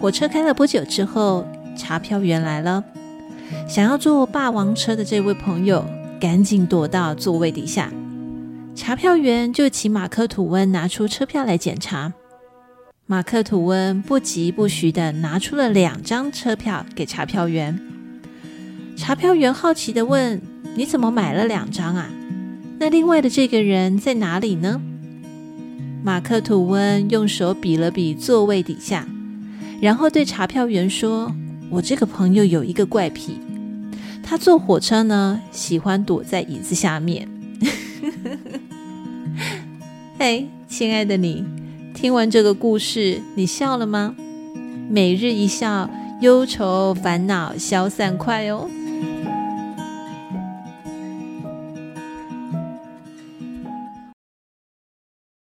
[0.00, 1.46] 火车开了不久之后，
[1.76, 2.84] 查票员来了，
[3.68, 5.84] 想要坐霸王车的这位朋友
[6.20, 7.90] 赶紧躲到座位底下。
[8.74, 12.12] 查票员就请马克吐温拿出车票来检查。
[13.06, 17.80] 马克吐温不疾不徐的拿出了两张车票给查票员。
[18.96, 20.40] 查票员好奇的问
[20.76, 22.10] ：“你怎么买了两张啊？
[22.78, 24.80] 那另外的这个人在哪里呢？”
[26.04, 29.06] 马克吐温用手比了比座位底下，
[29.80, 31.34] 然后对查票员说
[31.70, 33.38] ：“我这个朋友有一个怪癖，
[34.22, 37.28] 他坐火车呢，喜欢躲在椅子下面。
[40.18, 41.44] ”嘿，亲爱的你，
[41.94, 44.14] 听完这个故事，你笑了吗？
[44.88, 45.90] 每日一笑，
[46.22, 48.68] 忧愁烦恼消散快哦。